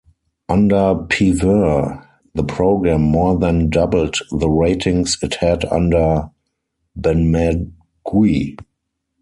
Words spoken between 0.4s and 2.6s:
Under Pevere, the